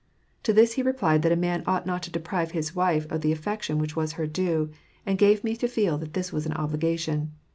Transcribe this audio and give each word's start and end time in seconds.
To 0.41 0.51
this 0.51 0.73
he 0.73 0.81
replied 0.81 1.21
that 1.21 1.31
a 1.31 1.35
man 1.35 1.61
ought 1.67 1.85
not 1.85 2.01
to 2.01 2.09
deprive 2.11 2.53
his 2.53 2.75
wife 2.75 3.05
of 3.11 3.21
the 3.21 3.31
affection 3.31 3.77
which 3.77 3.95
was 3.95 4.13
her 4.13 4.25
due, 4.25 4.71
and 5.05 5.15
gave 5.15 5.43
me 5.43 5.55
to 5.57 5.67
feel 5.67 5.99
that 5.99 6.13
this 6.15 6.33
was 6.33 6.47
an 6.47 6.53
obligation. 6.53 7.33